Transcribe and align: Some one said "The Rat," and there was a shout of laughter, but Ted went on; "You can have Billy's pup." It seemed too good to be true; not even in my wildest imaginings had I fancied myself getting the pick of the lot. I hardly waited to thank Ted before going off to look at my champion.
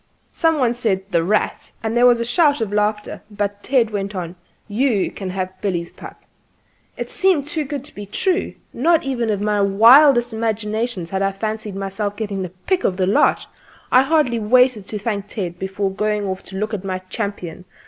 Some 0.31 0.57
one 0.57 0.73
said 0.73 1.03
"The 1.11 1.23
Rat," 1.23 1.73
and 1.83 1.95
there 1.95 2.07
was 2.07 2.19
a 2.19 2.25
shout 2.25 2.59
of 2.59 2.73
laughter, 2.73 3.21
but 3.29 3.61
Ted 3.61 3.91
went 3.91 4.15
on; 4.15 4.35
"You 4.67 5.11
can 5.11 5.29
have 5.29 5.61
Billy's 5.61 5.91
pup." 5.91 6.23
It 6.97 7.11
seemed 7.11 7.45
too 7.45 7.63
good 7.65 7.85
to 7.85 7.93
be 7.93 8.07
true; 8.07 8.55
not 8.73 9.03
even 9.03 9.29
in 9.29 9.45
my 9.45 9.61
wildest 9.61 10.33
imaginings 10.33 11.11
had 11.11 11.21
I 11.21 11.31
fancied 11.31 11.75
myself 11.75 12.15
getting 12.15 12.41
the 12.41 12.49
pick 12.49 12.83
of 12.83 12.97
the 12.97 13.05
lot. 13.05 13.45
I 13.91 14.01
hardly 14.01 14.39
waited 14.39 14.87
to 14.87 14.97
thank 14.97 15.27
Ted 15.27 15.59
before 15.59 15.91
going 15.91 16.25
off 16.25 16.41
to 16.45 16.57
look 16.57 16.73
at 16.73 16.83
my 16.83 16.97
champion. 17.11 17.65